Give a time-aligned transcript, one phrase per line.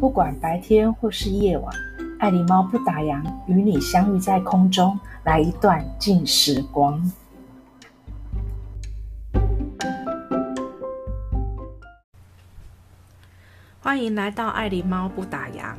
[0.00, 1.74] 不管白天或是夜晚，
[2.20, 7.02] 爱狸猫不打烊，与你相遇在空中，来一段静时光。
[13.80, 15.74] 欢迎来到爱狸猫不打烊。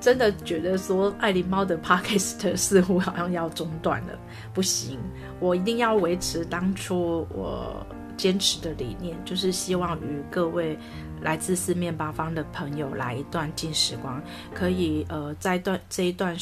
[0.00, 4.18] 真的觉得说爱狸猫的 podcast 似乎好像要中断了，
[4.54, 4.98] 不行，
[5.38, 7.86] 我一定要维持当初我
[8.20, 10.78] 坚持的理念，就是希望与各位
[11.22, 14.22] 来自四面八方的朋友来一段静时光，
[14.54, 16.36] 可以呃在段这一段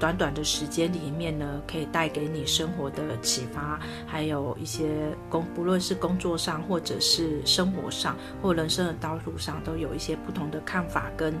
[0.00, 11.32] 短短的时间里面呢，可以带给你生活的启发，还有一些工不论是工作上或者是生活上或人生的道路上，都有一些不同的看法跟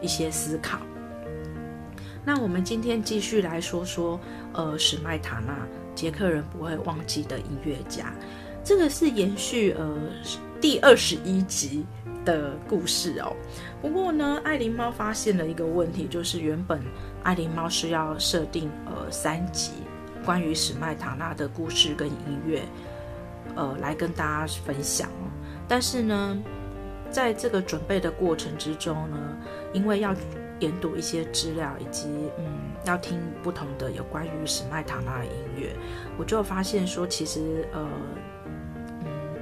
[0.00, 0.78] 一些思考。
[2.24, 4.20] 那我们今天继续来说说，
[4.52, 8.14] 呃，史麦塔纳，捷克人不会忘记的音乐家。
[8.64, 9.94] 这个是延续呃
[10.60, 11.84] 第二十一集
[12.24, 13.36] 的故事哦。
[13.82, 16.82] 不过呢，爱狸猫发现了一个问题，就是原本
[17.22, 19.72] 爱狸猫是要设定呃三集
[20.24, 22.62] 关于史麦塔纳的故事跟音乐，
[23.54, 25.28] 呃，来跟大家分享哦。
[25.68, 26.42] 但是呢，
[27.10, 29.18] 在这个准备的过程之中呢，
[29.74, 30.14] 因为要
[30.60, 32.46] 研读一些资料，以及嗯，
[32.86, 35.76] 要听不同的有关于史麦塔纳的音乐，
[36.16, 37.86] 我就发现说，其实呃，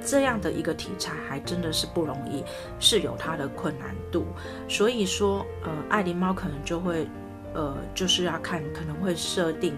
[0.05, 2.43] 这样的一个题材还真的是不容易，
[2.79, 4.25] 是有它的困难度。
[4.67, 7.07] 所以说，呃，爱狸猫可能就会，
[7.53, 9.73] 呃，就是要看，可能会设定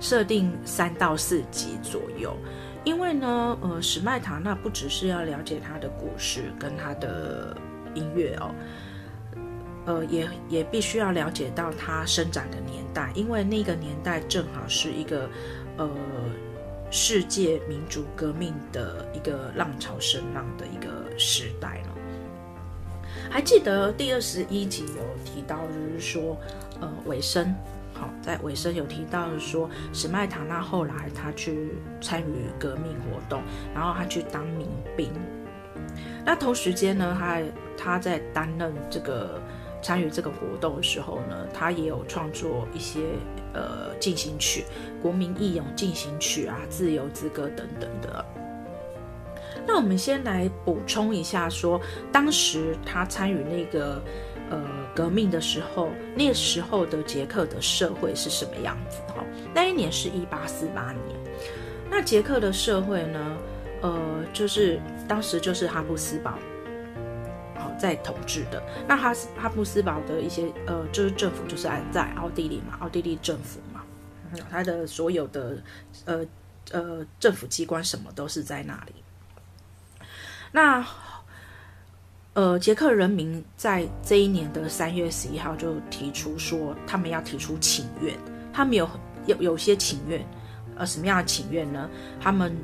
[0.00, 2.36] 设定三到四集左右，
[2.84, 7.56] 因为呢，呃，史麦塔那不只是要了解他的故事跟他的
[7.94, 8.54] 音乐哦。
[9.86, 15.28] 呃，也也必须要了解到它生长的年代，因为那个年代正好是一个
[15.76, 15.86] 呃
[16.90, 21.94] 世界民主革命的一个浪潮声浪的一个时代了。
[23.30, 26.36] 还记得第二十一集有提到，就是说，
[26.80, 27.54] 呃，尾声，
[27.92, 33.42] 好，在尾声有提到说，史麦塔纳后来他去参与革命活动，
[33.74, 35.10] 然后他去当民兵。
[36.24, 37.42] 那同时间呢，他
[37.76, 39.40] 他在担任这个。
[39.84, 43.00] 参与这个活动的时候呢，他也有创作一些
[43.52, 44.64] 呃进行曲、
[45.02, 48.24] 国民义勇进行曲啊、自由之歌等等的。
[49.66, 51.78] 那我们先来补充一下说，
[52.10, 54.02] 当时他参与那个
[54.48, 54.58] 呃
[54.94, 59.00] 革命的时候，那时候的捷克的社会是什么样子？
[59.08, 59.22] 哈，
[59.54, 61.16] 那一年是一八四八年。
[61.90, 63.36] 那捷克的社会呢，
[63.82, 66.38] 呃，就是当时就是哈布斯堡。
[67.78, 68.62] 在统治的。
[68.86, 73.82] 那哈斯哈布斯堡的一些呃，就是政府就是在奥地利嘛，奥地利政府嘛，
[74.50, 75.58] 他的所有的
[76.04, 76.24] 呃
[76.70, 78.92] 呃政府机关什么都是在那里。
[80.52, 80.86] 那
[82.32, 88.16] 呃，捷克人民在这一年的三月十一号就提出说，他们要提出请愿，
[88.52, 88.88] 他们有
[89.26, 90.24] 有有些请愿，
[90.76, 91.88] 呃，什么样的请愿呢？
[92.20, 92.56] 他们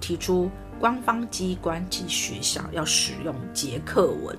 [0.00, 0.50] 提出。
[0.80, 4.36] 官方机关及学校要使用捷克文。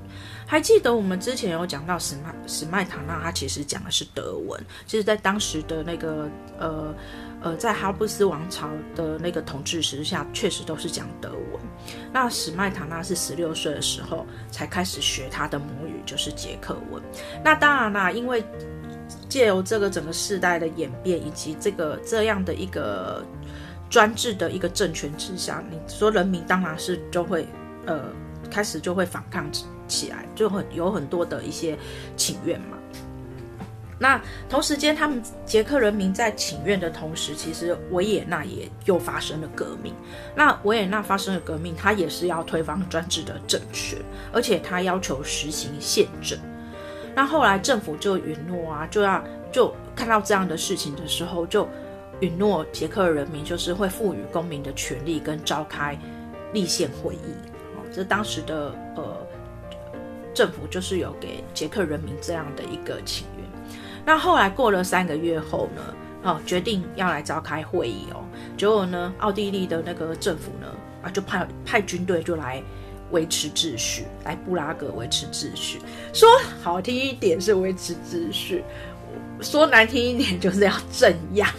[0.47, 4.59] 还记得我们之前有讲到史麦史麦塔纳，他其实讲的是德文。
[4.85, 6.93] 其实，在当时的那个呃
[7.41, 11.61] 呃，在哈布斯王朝的那个统治时下，确实都是讲德文。
[12.11, 17.01] 那史麦塔纳是十六岁的时候才开始学他的母语，就是捷克文。
[17.43, 18.43] 那当然啦，因为
[19.29, 23.23] 借由这个整个世代的演变，以及这个这样的一个。
[23.91, 27.45] 专制的一个政权之下，你说人民当然是就会，
[27.85, 28.05] 呃，
[28.49, 29.45] 开始就会反抗
[29.85, 31.77] 起来，就很有很多的一些
[32.15, 32.77] 请愿嘛。
[33.99, 34.19] 那
[34.49, 39.93] 同时间，他们捷克人民在请愿的同时，其实维也纳也又发生了革命。
[40.33, 43.99] 那维也纳发生了革命，他也是要推翻专制的政权，
[44.31, 46.39] 而且他要求实行宪政。
[47.13, 51.67] 那后来政府就允诺啊，就要就看到这样的事情的时候，就。
[52.21, 55.99] 允诺捷克人民就是会赋予公民的权利跟召开
[56.53, 57.33] 立宪会议，
[57.75, 59.17] 哦，这当时的呃
[60.33, 63.45] 政府就是有给捷克人民这样的一个请愿。
[64.05, 68.23] 那后来过了三个月后呢，哦，决定要来召开会议哦，
[68.55, 70.67] 结果呢，奥地利的那个政府呢
[71.01, 72.61] 啊就派派军队就来
[73.09, 75.79] 维持秩序，来布拉格维持秩序。
[76.13, 76.29] 说
[76.61, 78.63] 好听一点是维持秩序，
[79.41, 81.51] 说难听一点就是要镇压。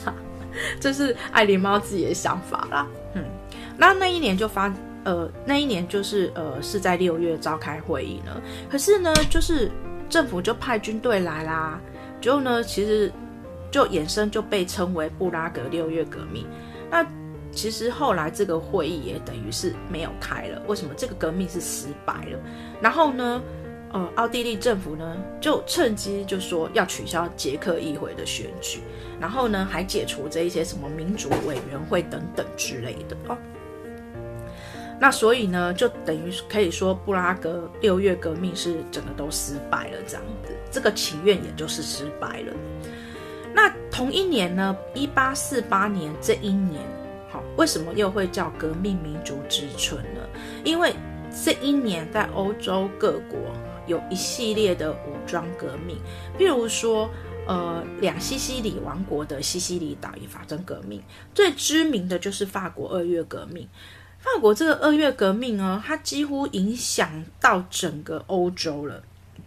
[0.81, 3.25] 这是爱狸猫自己的想法啦，嗯，
[3.77, 4.73] 那那一年就发，
[5.05, 8.41] 呃，那一年就是呃是在六月召开会议呢，
[8.71, 9.71] 可是呢，就是
[10.09, 11.81] 政府就派军队来啦，
[12.21, 13.11] 之后呢，其实
[13.71, 16.47] 就衍生就被称为布拉格六月革命。
[16.91, 17.07] 那
[17.51, 20.95] 其实后来这个会议也等于是没有开了，为什么？
[20.97, 22.39] 这个革命是失败了。
[22.81, 23.43] 然后呢，
[23.93, 28.81] 呃，奥地利政府呢就趁机就说要取消捷克议会的选举，
[29.21, 33.37] 然后呢还解除这一些什么民主委员会等等之类的哦。
[34.99, 42.53] 那所以呢，就等于可以说布拉格六月革命是整个都失败了，这样子，这个祈愿也就是失败了。
[43.53, 46.81] 那同一年呢，一八四八年这一年，
[47.29, 50.21] 好，为什么又会叫革命民主之春呢？
[50.63, 50.95] 因为
[51.45, 53.39] 这一年在欧洲各国
[53.87, 55.97] 有一系列的武装革命，
[56.39, 57.09] 譬如说，
[57.47, 61.03] 呃，两西西里王国的西西里岛也发生革命，
[61.35, 63.69] 最知名的就是法国二月革命。
[64.19, 69.03] 法国这个二月革命呢，它几乎影响到整个欧洲了。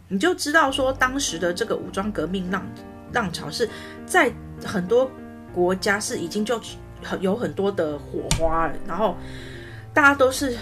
[0.10, 2.68] 你就知道说，当时的这个武装革命浪
[3.14, 3.70] 浪潮是
[4.06, 4.32] 在
[4.66, 5.10] 很多
[5.54, 6.62] 国家是已经就
[7.02, 9.16] 很有很多的火花了，然后
[9.94, 10.58] 大家都是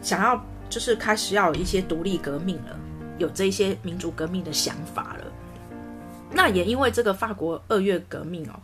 [0.00, 2.78] 想要就是开始要一些独立革命了，
[3.18, 5.24] 有这些民主革命的想法了。
[6.30, 8.54] 那也因为这个法国二月革命哦，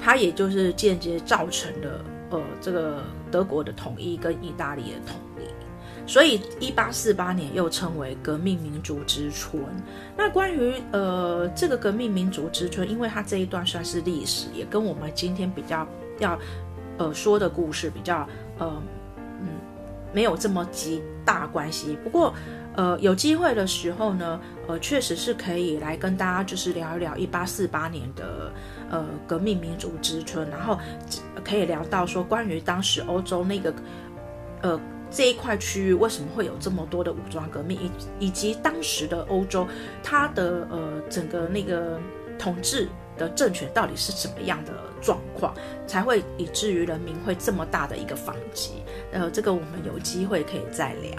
[0.00, 2.04] 它也就是间接造成了。
[2.30, 9.62] 呃，这个德国的统一跟意大利的统一，所以一八四八年又称为革命民主之春。
[10.16, 15.86] 那关于呃这个革命民主之春，因为它这一段算是历史，也跟我们今天比较
[16.18, 16.36] 要
[16.96, 18.26] 呃说的故事比较
[18.58, 18.82] 呃
[19.40, 19.48] 嗯
[20.12, 21.96] 没有这么极大关系。
[22.02, 22.34] 不过
[22.76, 28.52] 呃有机会的时候呢，呃确实是可以来跟大家就是聊一聊一八四八年的。
[28.90, 30.78] 呃，革命民主之春，然后
[31.42, 33.74] 可以聊到说关于当时欧洲那个
[34.60, 34.80] 呃
[35.10, 37.76] 这一块区域为什么会有这么多的武装革命，
[38.18, 39.66] 以以及当时的欧洲
[40.00, 41.98] 它的呃整个那个
[42.38, 42.86] 统治
[43.16, 45.52] 的政权到底是什么样的状况，
[45.88, 48.74] 才会以至于人民会这么大的一个反击。
[49.10, 51.10] 呃，这个我们有机会可以再聊。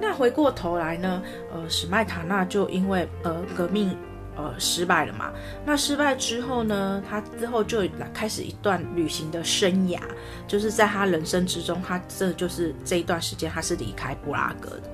[0.00, 3.96] 那回过头来呢，呃，史麦塔纳就因为呃革命。
[4.36, 5.30] 呃，失败了嘛？
[5.66, 7.02] 那失败之后呢？
[7.06, 9.98] 他之后就来开始一段旅行的生涯，
[10.46, 14.84] 就是在他人生之中，他这就是这一段时间，他是离开布拉格的，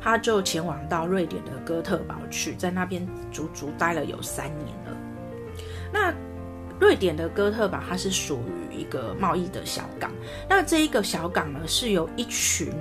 [0.00, 4.96] 他就前往到瑞典的哥特堡去，在那边足足待了有三年了。
[5.92, 6.14] 那
[6.80, 10.10] 瑞典的哥特堡，它是属于一个贸易的小港。
[10.48, 12.72] 那这一个小港呢，是由一群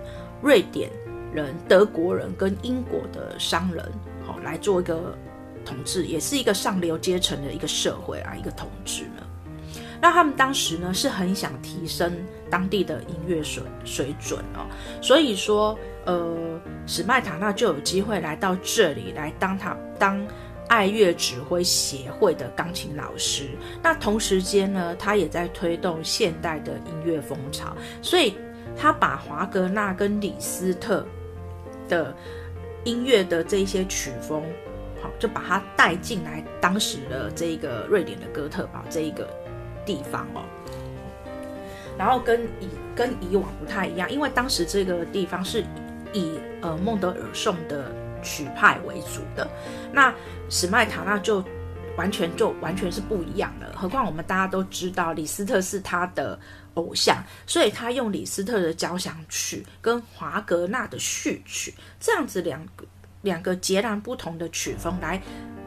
[0.41, 0.89] 瑞典
[1.33, 3.83] 人、德国人跟英国的商人，
[4.25, 5.17] 好来做一个。
[5.65, 9.23] 统治也是一个上流阶层的一个社会啊，一个统治呢。
[10.01, 12.13] 那他们当时呢是很想提升
[12.49, 14.67] 当地的音乐水水准哦，
[15.01, 20.21] 所以说呃，史麦塔纳就有机会来到这里来当他当
[20.67, 23.51] 爱乐指挥协会的钢琴老师。
[23.81, 28.35] 那同时间呢，他也在推动现代的音乐风潮，所以
[28.75, 31.07] 他把华格纳跟李斯特
[31.87, 32.15] 的
[32.83, 34.43] 音乐的这一些曲风。
[35.01, 39.27] 好就把它带进来，当时的这个瑞典的哥特堡这一个
[39.85, 40.45] 地方哦，
[41.97, 45.61] 然后跟以跟以往不太一样，因为当时这个地方是
[46.13, 47.91] 以呃孟德尔颂的
[48.21, 49.45] 曲派为主的，
[49.91, 50.15] 那
[50.49, 51.43] 史麦塔纳就
[51.97, 53.73] 完全就完全是不一样的。
[53.75, 56.39] 何况我们大家都知道李斯特是他的
[56.73, 62.65] 偶像，所以他用李斯特的交响曲跟华格纳的序曲这样子两。
[63.23, 65.17] 两个截然不同的曲风来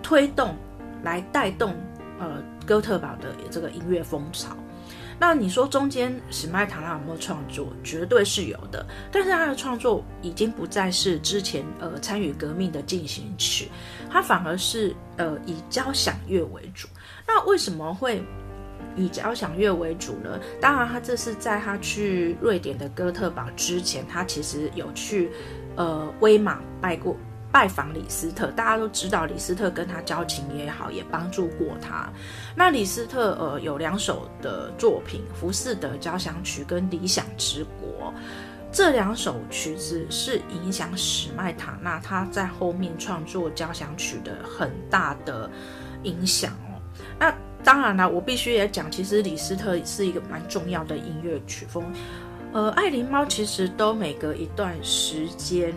[0.02, 0.54] 推动、
[1.02, 1.75] 来带动
[2.18, 4.54] 呃哥特堡的这个音乐风潮。
[5.18, 7.73] 那你说中间史麦塔拉有没有创作？
[7.82, 13.68] 绝对是有的，但是他的创作已经不再是之前呃参与革命的进行曲，
[14.11, 16.87] 他反而是呃以交响乐为主。
[17.26, 18.23] 那为什么会
[18.94, 20.38] 以交响乐为主呢？
[20.61, 25.30] 当然，他这是在他去瑞典的哥特堡之前，他其实有去
[25.76, 27.16] 呃威玛拜过。
[27.56, 32.06] 拜访李斯特，大家都知道李斯特跟他交情也好，也帮助过他。
[32.54, 38.12] 那李斯特呃有两首的作品，《浮士德交响曲》跟《理想之国》，
[38.70, 45.50] 这两首曲子是影响史麦塔纳他在后面创作交响曲的很大的
[46.02, 46.76] 影响哦。
[47.18, 47.34] 那
[47.64, 51.82] 当然了，我必须也讲，其实李斯特是一个蛮重要的音乐曲风。
[52.52, 55.72] 呃，爱琳猫其实都每隔一段时间。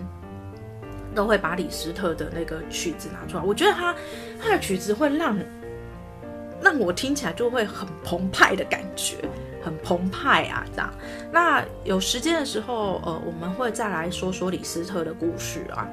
[1.16, 3.96] 都会把李斯特的那个曲子拿出来，我觉得他
[4.42, 5.38] 他的曲子会让
[6.62, 9.16] 让我听起来就会很澎湃的感觉，
[9.63, 10.94] 很澎湃啊，这样。
[11.32, 15.88] 那有时间的时候，呃，我们会再来说说李斯特的故事啊。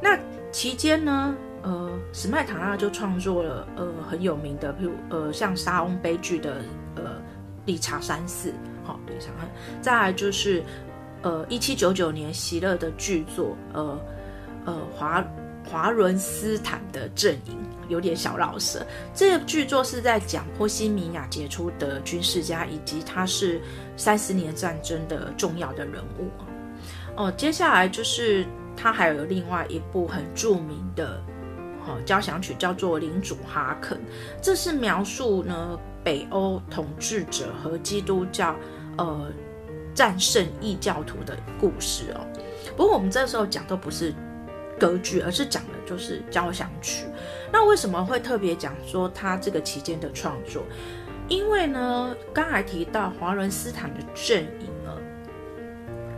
[0.00, 0.18] 那
[0.52, 6.56] 期间呢，呃，史麦塔纳就创作了呃很有名的，譬如呃像莎翁悲剧的
[6.96, 7.02] 呃
[7.66, 8.52] 理查三世，
[8.84, 9.48] 好，理查三，
[9.82, 10.62] 再来就是。
[11.24, 13.98] 呃，一七九九年席勒的剧作，呃，
[14.66, 15.24] 呃华
[15.66, 17.56] 华伦斯坦的阵营，
[17.88, 18.86] 有点小老舌。
[19.14, 23.58] 这个剧作是在讲波西米亚杰出的军事家，以及他是
[23.96, 26.28] 三十年战争的重要的人物。
[27.16, 28.44] 哦，接下来就是
[28.76, 31.22] 他还有另外一部很著名的。
[31.86, 33.96] 哦，交响曲叫做《领主哈肯》，
[34.42, 38.56] 这是描述呢北欧统治者和基督教
[38.98, 39.30] 呃
[39.94, 42.26] 战胜异教徒的故事哦。
[42.76, 44.12] 不过我们这时候讲都不是
[44.78, 47.06] 歌剧，而是讲的就是交响曲。
[47.52, 50.64] 那为什么会特别讲说他这个期间的创作？
[51.28, 54.90] 因为呢，刚才提到华伦斯坦的阵营呢，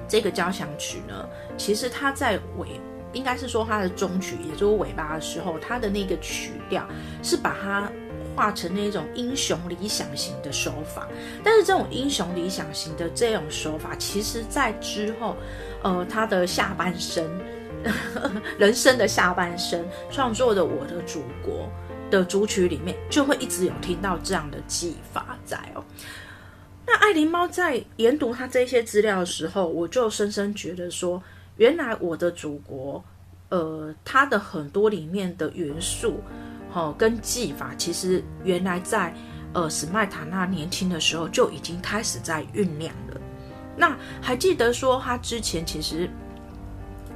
[0.08, 2.80] 这个交响曲呢，其实它在尾。
[3.12, 6.86] 应该是说他的终曲，也就是尾巴的时候，他的那个曲调
[7.22, 7.90] 是把它
[8.36, 11.08] 化成那种英雄理想型的手法。
[11.42, 15.34] 但是这种英雄理想型的这种手法，其实在之后，
[15.82, 17.24] 呃，他的下半生，
[18.58, 21.68] 人生的下半生创作的《我的祖国》
[22.10, 25.82] 的主曲里面，就会一直有听到这样的技法在哦。
[26.86, 31.22] 那爱琳猫在研读他这些资料的时候，我就深深觉得说。
[31.58, 33.02] 原来我的祖国，
[33.48, 36.20] 呃，它的很多里面的元素，
[36.76, 39.10] 哦，跟技法，其实原来在
[39.54, 43.18] 呃史麦塔纳年轻的时候就已经开始在酝酿了。
[43.74, 46.08] 那还记得说他之前其实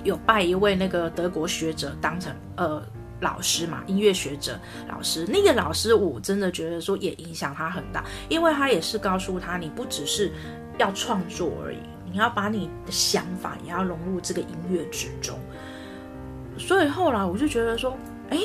[0.02, 2.82] 有拜一位那个德国学者当成呃
[3.20, 5.26] 老师嘛，音乐学者老师。
[5.26, 10.32] 那个老师我真的觉得说也影响他很大，因为他也是告诉他，你不只是
[10.78, 11.78] 要创作而已。
[12.10, 15.38] 你要把你的想法也要融入这个音乐之中，
[16.56, 17.96] 所以后来我就觉得说，
[18.30, 18.38] 哎，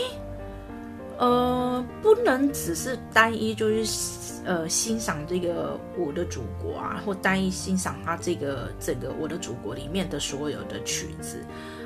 [1.18, 11.40] 呃，不能只是单一就是呃欣赏这个我的祖国啊，或单一欣赏他这个整个我的祖国里面的所有的曲子，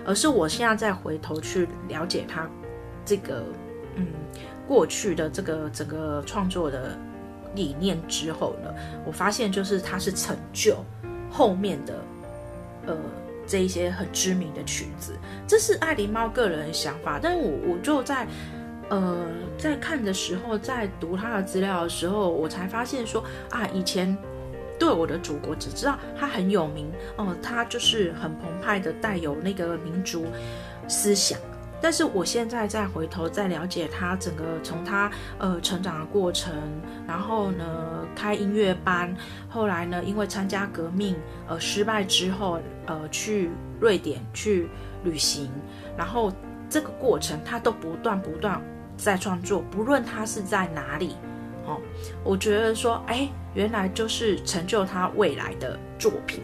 [0.05, 2.49] 而是我现在再回头去了解他
[3.05, 3.43] 这个
[3.95, 4.07] 嗯
[4.67, 6.97] 过去的这个整个创作的
[7.55, 8.73] 理念之后呢，
[9.05, 10.77] 我发现就是他是成就。
[11.31, 11.93] 后面的，
[12.87, 12.97] 呃，
[13.45, 15.15] 这一些很知名的曲子，
[15.47, 17.19] 这是爱狸猫个人的想法。
[17.21, 18.27] 但是我我就在，
[18.89, 19.27] 呃，
[19.57, 24.17] 在看的时候，在读他的资料的时候，我才发现说啊，以前
[24.79, 30.25] 对我的祖国只知道他很有名哦，他就是很澎湃的，带有那个民族
[30.87, 31.39] 思想。
[31.81, 36.53] 但是我现在再回头再了解他整个从他呃成长的过程，
[37.07, 39.15] 然后呢开音乐班，
[39.47, 41.15] 后来呢因为参加革命
[41.47, 44.67] 呃失败之后呃去瑞典去
[45.05, 45.49] 旅行，
[45.95, 46.33] 然后
[46.69, 48.61] 这个过程他都不断不断
[49.01, 51.15] 在创作，不论他是在哪里，
[51.65, 51.79] 哦，
[52.23, 56.43] 我觉得说哎原来就是成就他未来的作品，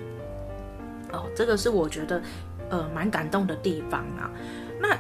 [1.12, 2.22] 哦，这个是我觉得
[2.70, 4.32] 呃蛮感动的地方啊，
[4.82, 4.98] 那。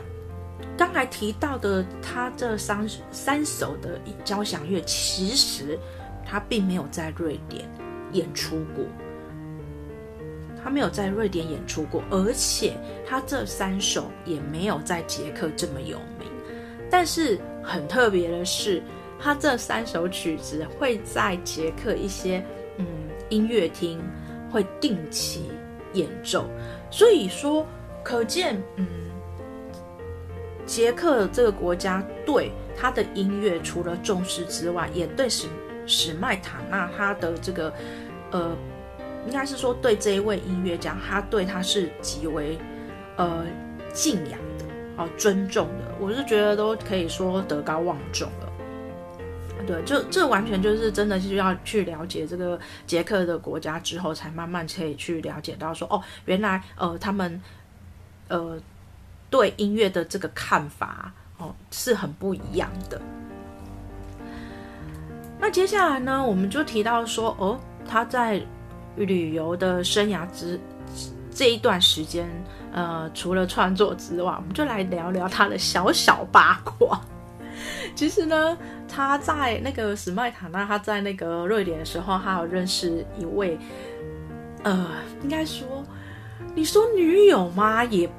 [0.77, 5.79] 刚才提到的他这三三首的交响乐，其实
[6.25, 7.65] 他并没有在瑞典
[8.11, 8.83] 演出过，
[10.61, 12.73] 他没有在瑞典演出过，而且
[13.07, 16.29] 他这三首也没有在捷克这么有名。
[16.97, 18.81] 但是很特别的是，
[19.19, 22.41] 他这三首曲子会在捷克一些
[22.77, 22.85] 嗯
[23.27, 24.01] 音乐厅
[24.49, 25.51] 会定期
[25.91, 26.45] 演奏，
[26.89, 27.67] 所以说
[28.01, 28.87] 可见嗯。
[30.65, 35.49] 捷克这个国家对他的音乐除了重视之外，也对史
[35.85, 37.73] 史麦塔纳他的这个，
[38.31, 38.55] 呃，
[39.27, 42.57] 应该是说对这一位音乐家，他对他是极为
[43.17, 43.45] 呃
[43.93, 44.39] 敬仰
[44.97, 45.95] 哦，尊重的。
[45.99, 49.65] 我是觉得都可以说德高望重了。
[49.67, 57.41] 对，就这完全就是真的是要去了解这个捷克的国家之后，才慢慢可以去了解到说，哦，原来呃他们
[58.27, 58.59] 呃。
[59.27, 63.01] 对音乐的这个看法哦，是很不一样的。
[65.39, 68.39] 那接下来呢，我们就提到说，哦，他在
[68.95, 70.57] 旅游的生涯之
[71.35, 72.27] 这一段时间，
[72.71, 76.99] 呃，除了创作之外，我们就来聊聊他的小小八卦。
[77.93, 83.59] 其实呢，他在那个史麦塔纳，他在那个瑞典的时候，他有认识一位，
[84.63, 84.87] 呃，
[85.21, 85.83] 应该说，
[86.55, 87.83] 你说女友吗？
[87.83, 88.09] 也。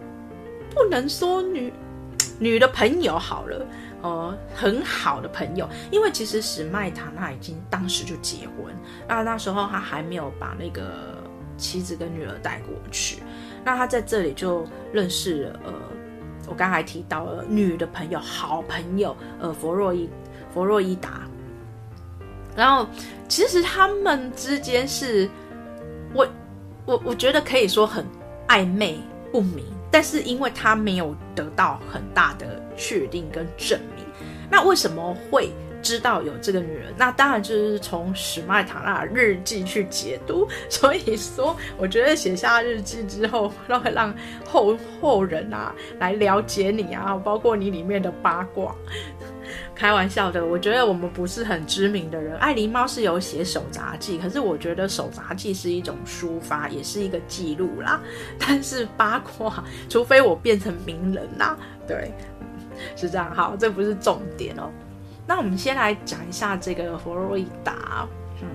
[0.74, 1.72] 不能说女
[2.38, 3.66] 女的朋友好了，
[4.02, 8.76] 呃，很好的朋友，因为其实史麦塔纳已经当时就结婚，
[9.08, 11.15] 那那时候他还没有把那个
[11.56, 13.22] 妻子跟女儿带过去，
[13.64, 15.72] 那他在这里就认识了，呃，
[16.48, 20.08] 我刚才提到了女的朋友，好朋友，呃，弗洛伊
[20.52, 21.22] 弗洛伊达，
[22.56, 22.86] 然后
[23.28, 25.28] 其实他们之间是，
[26.14, 26.26] 我
[26.84, 28.04] 我我觉得可以说很
[28.48, 28.98] 暧昧。
[29.32, 34.02] 不明，但是因为他没有得到很大的确定跟证明，
[34.48, 35.52] 那为什么会
[35.86, 36.92] 知道有这个女人？
[36.96, 40.48] 那当然就是从史麦塔纳日记去解读。
[40.68, 44.14] 所以说，我觉得写下日记之后，让让
[44.44, 48.74] 后后人啊来了解你啊，包括你里面的八卦。
[49.76, 52.36] 开玩笑的，我觉得我们不是很知名的人。
[52.38, 58.00] 爱狸猫是有写手札记，可是我觉得手札记是一种抒发，也是一个记录啦。
[58.40, 62.10] 但是八卦，除非我变成名人啦，对，
[62.96, 63.32] 是这样。
[63.32, 64.68] 好，这不是重点哦。
[65.26, 68.06] 那我们先来讲一下这个佛洛伊达，
[68.40, 68.48] 嗯，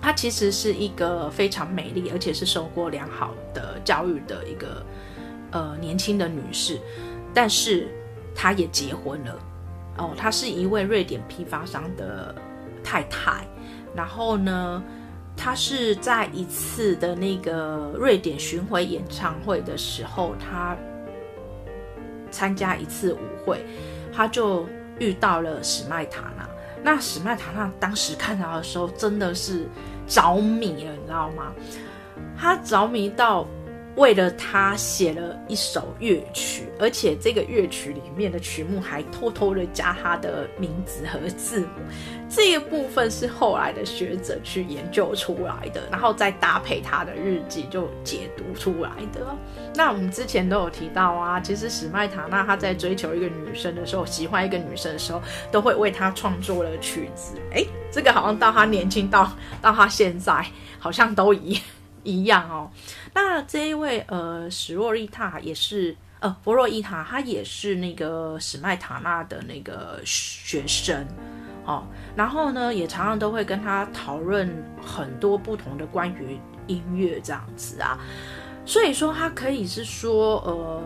[0.00, 4.84] 她其实是一个非常美丽，而且是受过良好的教育的一个
[5.52, 6.80] 呃年轻的女士，
[7.32, 7.88] 但是
[8.34, 9.38] 她也结婚了。
[9.98, 12.34] 哦，她是一位瑞典批发商的
[12.82, 13.46] 太太，
[13.94, 14.82] 然后呢，
[15.36, 20.76] 她是在一次的那个瑞典巡回演唱会的时候，她
[22.30, 23.64] 参加一次舞会，
[24.12, 24.66] 她就
[25.02, 26.48] 遇到了史麦塔纳。
[26.82, 29.68] 那史麦塔纳当时看到的时候，真的是
[30.06, 31.52] 着迷了，你知道吗？
[32.38, 33.46] 她着迷到。
[33.96, 41.82] 为了他写了一首乐曲，而且这个乐曲里面的曲目还偷偷的加他的名字和字母。
[42.28, 49.36] 这一部分是后来的学者去研究出来的，然后再搭配他的日记就解读出来的。
[49.74, 55.20] 那我们之前都有提到啊，其实史麦塔纳他在追求一个女生的时候，喜欢一个女生的时候，
[55.50, 57.34] 都会为她创作了曲子。
[57.50, 59.30] 诶，这个好像到他年轻到
[59.60, 60.46] 到他现在，
[60.78, 61.62] 好像都一样
[62.04, 62.70] 一样哦。
[63.14, 71.06] 那这一位呃史洛伊塔也是呃弗洛伊塔，他也是那个史麦塔纳的那个学生
[71.64, 74.50] 哦，然后呢也常常都会跟他讨论
[74.84, 77.98] 很多不同的关于音乐这样子啊，
[78.64, 80.82] 所以说他可以是说呃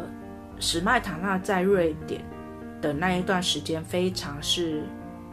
[0.59, 2.25] 史麦塔纳在瑞典
[2.81, 4.83] 的那一段时间非常是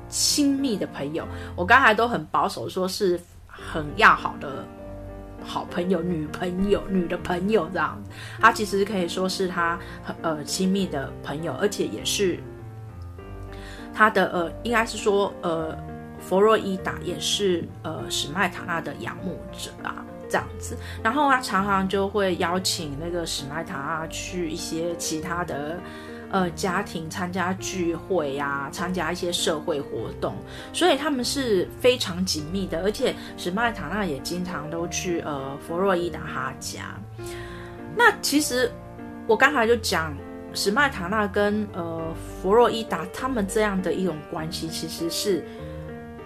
[0.09, 4.65] 亲密的朋友，我刚才都很保守说是很要好的。
[5.43, 8.01] 好朋友、女朋友、女的朋友这样，
[8.39, 9.77] 他其实可以说是他
[10.21, 12.39] 呃亲密的朋友，而且也是
[13.93, 15.77] 他的呃，应该是说呃，
[16.19, 20.77] 佛洛伊达也是呃史麦塔纳的仰慕者啊，这样子。
[21.03, 25.79] 然后他常常就会邀请那个史麦塔纳去一些其他的。
[26.33, 30.33] 呃，家庭参加聚会呀、啊，参加一些社会活动，
[30.73, 32.81] 所以他们是非常紧密的。
[32.81, 36.99] 而且史麦塔纳也经常都去呃佛洛伊达他家。
[37.95, 38.71] 那其实
[39.27, 40.11] 我刚才就讲
[40.55, 42.01] 史麦塔纳跟呃
[42.41, 45.45] 佛洛伊达他们这样的一种关系，其实是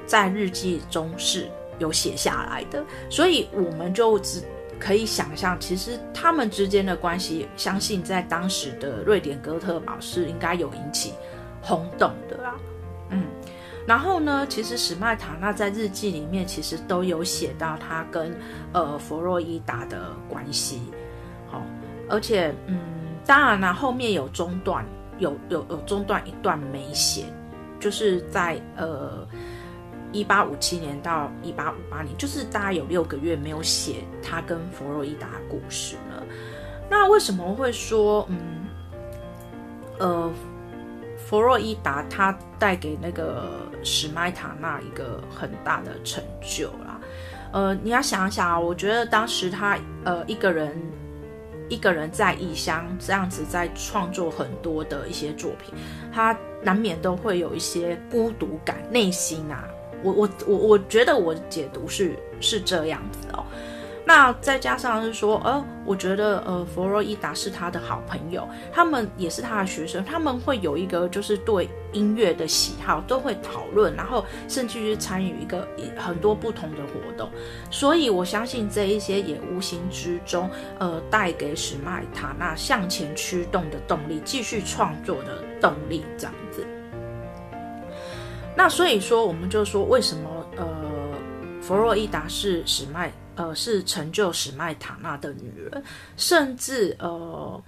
[0.06, 4.42] 在日记中是有写下来的，所以我们就只。
[4.80, 11.14] 可以想象，其实他们之间的关系，相信在当时的瑞典哥特堡是应该有引起
[11.62, 12.56] 轰动的啊。
[13.10, 13.24] 嗯，
[13.86, 18.36] 然后呢，其实史麦塔纳在日记里面其实都有写到他跟
[18.74, 20.82] 呃佛洛伊达的关系。
[21.50, 21.62] 好、
[22.10, 22.80] 而且嗯，
[23.26, 24.86] 当然了，后面有中断，
[25.20, 27.26] 有有有中断一段没写，
[27.80, 29.28] 就是在呃。
[30.14, 36.24] 一八五七年到一八五八年，就是大概有六个月没有写他跟弗洛伊达的故事了。
[36.90, 38.66] 那为什么会说，嗯，
[40.00, 40.32] 呃，
[41.18, 47.00] 弗洛伊达他带给那个史麦塔纳一个很大的成就啦？
[47.52, 50.74] 呃，你要想一想啊，我觉得当时他呃一个人
[51.70, 55.74] 一个人在异乡这样子在创作很多的一些作品，
[56.14, 59.68] 他难免都会有一些孤独感，内心啊。
[60.04, 63.44] 我我我我觉得我解读是是这样子哦，
[64.06, 77.30] 那再加上是说，呃，我觉得呃，佛洛伊达是他的好朋友，他们也是他的学生，他们会有一个就是对音乐的喜好，都会讨论，然后甚至去参与一个很多不同的活动，
[77.70, 86.34] 所以我相信这一些也无形之中，呃，带给史麦塔纳向前驱动的动力，继续创作的动力，这样。
[88.58, 90.66] 那所以说，我们就说，为什么呃，
[91.62, 95.84] 佛洛伊达是史麦呃是成就史麦塔纳的女人，
[96.18, 97.64] 甚至呃，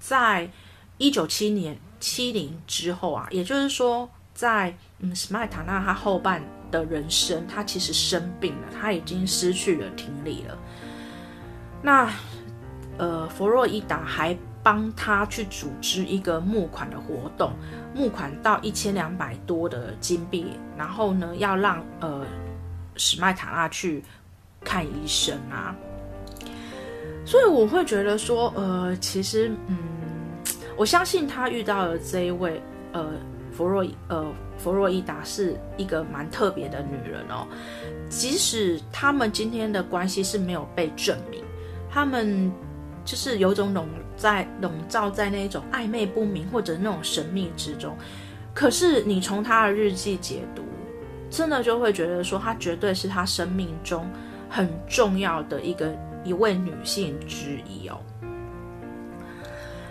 [0.00, 0.50] 在
[0.98, 10.58] 一九七年七零之后啊，也就是说在，嗯史麦塔纳他后半的人生，他其实生病了，他已经失去了听力了。
[11.80, 12.12] 那
[12.98, 14.36] 呃，佛洛伊达还。
[14.66, 17.52] 帮他去组织一个募款的活动，
[17.94, 22.26] 募款到一千两百多的金币，然后呢，要让呃
[22.96, 24.02] 史麦塔纳去
[24.64, 25.72] 看医生啊。
[27.24, 29.78] 所以我会觉得说，呃，其实，嗯，
[30.76, 33.12] 我相信他遇到的这一位，呃，
[33.52, 34.26] 弗洛，呃，
[34.58, 37.46] 弗洛伊达是一个蛮特别的女人哦。
[38.08, 41.40] 即使他们今天的关系是没有被证明，
[41.88, 42.50] 他们
[43.06, 43.88] 就是有种笼
[44.18, 47.96] 在笼罩在那种暧昧不明或者那种神秘之中。
[48.52, 50.62] 可是你从他的日记解读，
[51.30, 54.06] 真的就会觉得说，他绝对是他生命中
[54.50, 55.90] 很重要的一个。
[56.26, 58.00] 一位女性之一哦。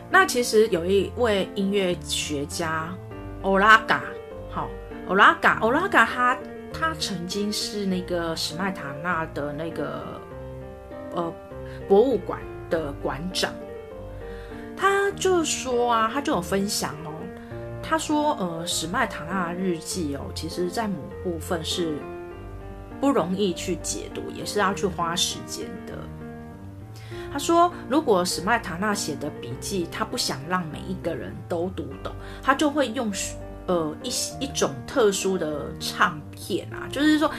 [0.09, 2.93] 那其实有一位音乐学家
[3.41, 4.03] 欧拉嘎，
[4.51, 4.67] 好，
[5.07, 6.37] 欧拉嘎，欧拉嘎，他
[6.73, 10.19] 他曾经是那个史麦塔纳的那个
[11.13, 11.33] 呃
[11.87, 12.41] 博物馆
[12.75, 13.53] 的馆长。
[14.75, 17.13] 他就说啊，他就有分享哦，
[17.81, 21.97] 他说呃，史麦塔纳日记哦，其实在某部分是
[22.99, 25.93] 不容易去解读，也是要去花时间的。
[27.31, 33.11] 他说：“如果史麦塔纳写的笔记，他不想让每一个人都读懂，他就会用
[33.67, 34.09] 呃一
[34.39, 37.29] 一种特殊的唱片啊，就是说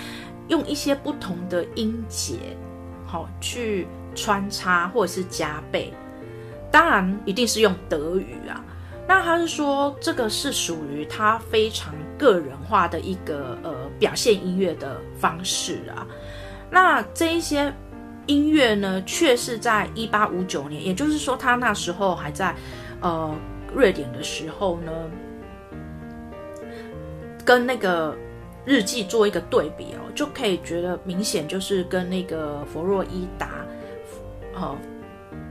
[0.48, 2.34] 用一些不同的音节，
[3.06, 5.92] 好、去穿插或者是加倍。
[6.72, 8.64] 当然，一定是用德语啊。
[9.06, 16.04] 那他是说，这个是属于他非常个人化的一个呃表现音乐的方式啊。
[16.70, 17.72] 那这一些。”
[18.26, 22.52] 音乐呢，却是在一八五九年，也就是说，他那时候还在
[23.00, 23.32] 呃
[23.72, 24.90] 瑞典的时候呢，
[27.44, 28.16] 跟那个
[28.64, 33.64] 日记做一个对比哦，就可以觉得明显就是跟那个弗洛伊达，
[34.56, 34.76] 呃，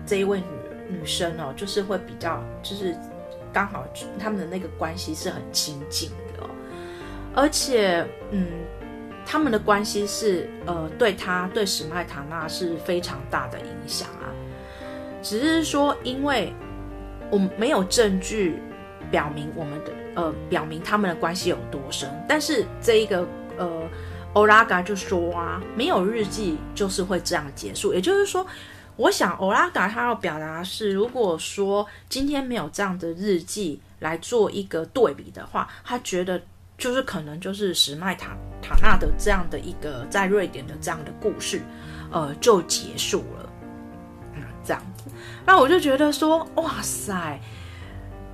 [0.05, 2.93] 这一位女女生哦，就是会比较，就是
[3.53, 3.85] 刚好
[4.19, 6.49] 他们的那个关系是很亲近的哦，
[7.33, 8.45] 而且嗯。
[9.27, 14.29] 他们的关系是，呃，对他对史麦塔纳是非常大的影响啊。
[15.19, 16.53] 只是说，因为
[17.31, 18.59] 我没有证据
[19.09, 22.07] 表明我们的，呃，表明他们的关系有多深。
[22.29, 23.89] 但是这一个，呃，
[24.33, 27.95] 欧拉嘎就说啊，没有日记就是会这样结束。
[27.95, 28.45] 也就是说，
[28.97, 36.41] 我想欧拉嘎他要表达的是，如果说今天没有这样的日记来做一个对比的话，他觉得。
[36.77, 41.61] 就是可能就是史麦塔塔纳的这样的一个在瑞典的这样的故事，
[42.11, 43.49] 呃，就结束了，
[44.33, 45.05] 嗯，这样子。
[45.45, 47.39] 那我就觉得说，哇塞，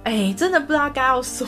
[0.05, 1.47] 哎，真的不知道该要说，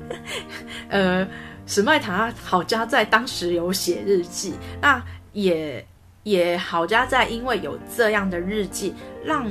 [0.88, 1.28] 呃，
[1.66, 5.04] 史麦塔纳好家在当时有写日记，那
[5.34, 5.86] 也
[6.24, 8.92] 也好家在因为有这样的日记
[9.24, 9.46] 让。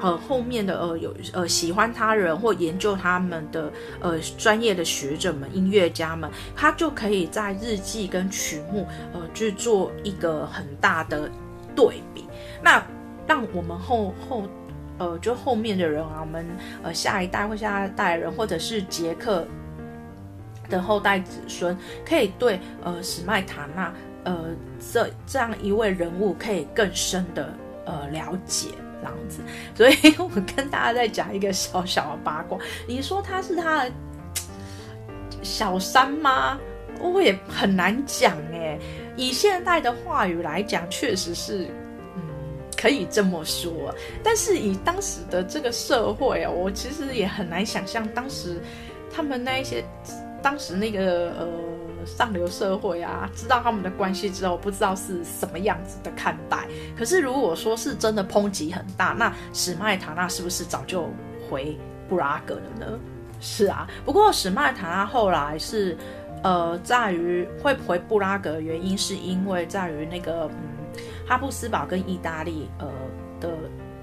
[0.00, 11.30] 呃，后面的呃有呃喜欢他人或研究他们的呃专业的学者们、音乐家们，他就可以在日记跟曲目呃去做一个很大的
[11.76, 12.26] 对比。
[12.60, 12.84] 那
[13.28, 14.42] 让我们后后
[14.98, 16.44] 呃就后面的人啊，我们
[16.82, 19.46] 呃下一代或下一代人，或者是杰克
[20.68, 24.46] 的后代子孙，可以对呃史麦塔纳呃
[24.92, 27.52] 这这样一位人物可以更深的
[27.86, 28.68] 呃了解。
[29.02, 29.40] 这样子，
[29.74, 32.56] 所以我跟大家再讲一个小小的八卦。
[32.86, 33.90] 你说他是他的
[35.42, 36.56] 小三吗？
[37.00, 38.78] 我也很难讲哎。
[39.16, 41.66] 以现代的话语来讲，确实是，
[42.14, 42.22] 嗯，
[42.80, 43.92] 可以这么说。
[44.22, 48.60] 但是以当时的这个社会啊，我其实也很难想象当时
[49.12, 49.84] 他们那一些，
[50.40, 51.71] 当时那个呃。
[52.06, 56.66] 上流社会啊，知道他们的关系之后，不知道是什么样子的看待。
[56.96, 61.08] 可是如果说是真的抨击很大，那史麦塔纳是不是早就
[61.48, 62.98] 回布拉格了呢？
[63.40, 65.96] 是啊，不过史麦塔纳后来是，
[66.42, 72.86] 呃，在于会回布拉格原因，是因为在于那个嗯，哈布斯堡跟意大利呃
[73.40, 73.50] 的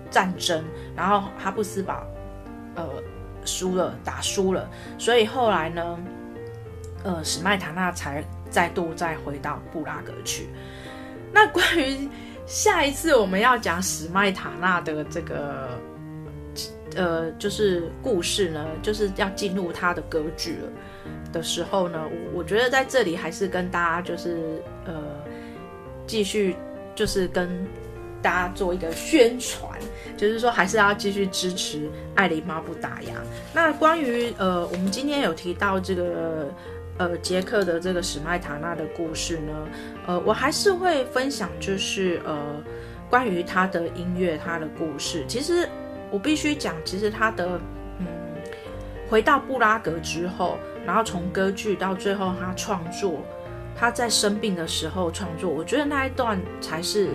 [0.09, 0.63] 战争，
[0.95, 2.03] 然后哈布斯堡
[2.75, 2.87] 呃
[3.45, 5.97] 输了，打输了，所以后来呢。
[7.03, 10.49] 呃，史麦塔纳才再度再回到布拉格去。
[11.31, 12.09] 那关于
[12.45, 15.79] 下一次我们要讲史麦塔纳的这个
[16.95, 20.69] 呃，就是故事呢，就是要进入他的歌剧了
[21.31, 22.01] 的时候呢，
[22.33, 24.93] 我我觉得在这里还是跟大家就是呃，
[26.07, 26.55] 继续
[26.95, 27.47] 就是跟
[28.21, 29.79] 大家做一个宣传，
[30.17, 33.13] 就是说还是要继续支持爱狸猫不打烊。
[33.53, 36.51] 那关于呃，我们今天有提到这个。
[36.99, 39.67] 呃，杰克的这个史麦塔纳的故事呢，
[40.05, 42.61] 呃，我还是会分享，就是呃，
[43.09, 45.23] 关于他的音乐，他的故事。
[45.25, 45.67] 其实
[46.11, 47.57] 我必须讲，其实他的
[47.99, 48.05] 嗯，
[49.09, 53.23] 回到布拉格之后，然后从歌剧到最后他创作，
[53.77, 57.11] 他在生病的时候创作，我觉得那一段才是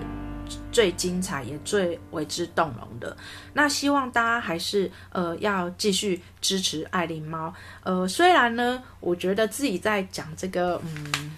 [0.70, 3.16] 最精彩也最为之动容的。
[3.52, 7.52] 那希望大家还是呃要继续支持爱琳猫。
[7.82, 11.32] 呃，虽然呢，我觉得自己在讲这个嗯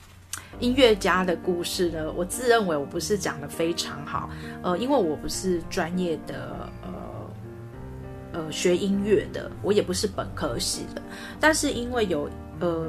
[0.59, 4.31] 音乐家的故事呢，我自认为我不是讲得非常好。
[4.63, 11.03] 呃，因为我不是专业的呃呃学音乐的，我也不是本科系的，
[11.39, 12.87] 但是因为有呃。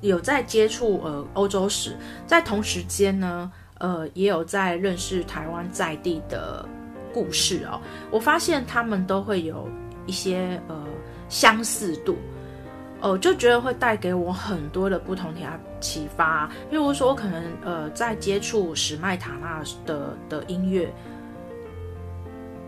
[0.00, 6.64] 有在接触呃欧洲史，在同时间呢，呃也有在认识台湾在地的
[7.12, 7.80] 故事哦。
[8.10, 9.68] 我发现他们都会有
[10.06, 10.84] 一些呃
[11.28, 12.16] 相似度，
[13.00, 15.40] 哦、呃，就觉得会带给我很多的不同的
[15.80, 16.48] 启发。
[16.70, 20.92] 譬如说，我可能呃在接触史麦塔纳的的音乐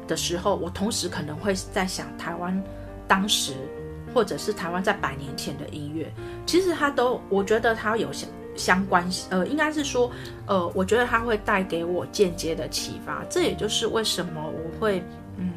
[0.06, 2.62] 的时候，我同时可能会在想台湾
[3.06, 3.54] 当时。
[4.12, 6.12] 或者是台湾在百年前的音乐，
[6.44, 8.28] 其实它都，我觉得它有相
[8.60, 10.10] 相关，呃，应该是说，
[10.46, 15.02] 呃，我觉得它会带给我间接的启发，这也就是为什么我会
[15.38, 15.50] 嗯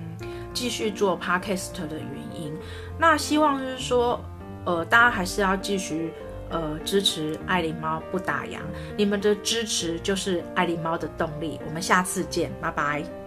[0.53, 2.53] 继续做 Podcast 的原因。
[2.97, 4.19] 那希望就是说，
[4.65, 6.13] 呃，大家还是要继续
[6.49, 8.59] 呃支持爱琳猫不打烊，
[8.95, 11.59] 你们的支持就是爱琳猫的动力。
[11.67, 13.22] 我们下次见，拜拜。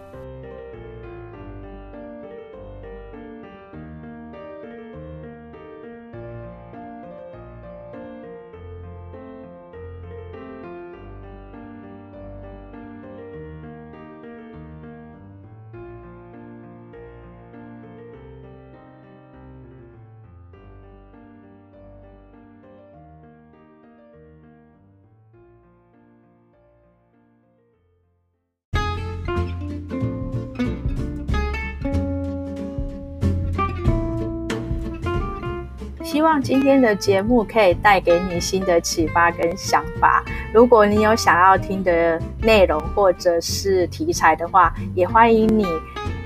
[36.06, 40.24] 希望今天的节目可以带给你新的启发跟想法。
[40.54, 45.66] 如果你有想要听的内容或者是题材的话，也欢迎你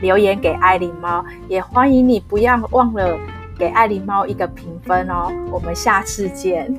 [0.02, 3.18] 留言给爱琳猫，也欢迎你不要忘了
[3.58, 5.32] 给爱琳猫一个评分哦。
[5.50, 6.70] 我们下次见。